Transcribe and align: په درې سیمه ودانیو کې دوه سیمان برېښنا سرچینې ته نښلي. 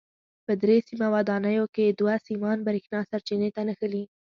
په 0.45 0.53
درې 0.61 0.77
سیمه 0.87 1.07
ودانیو 1.15 1.65
کې 1.75 1.85
دوه 1.99 2.15
سیمان 2.27 2.57
برېښنا 2.67 2.99
سرچینې 3.09 3.49
ته 3.55 3.61
نښلي. 3.67 4.03